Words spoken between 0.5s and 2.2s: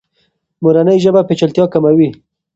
مورنۍ ژبه پیچلتیا کموي.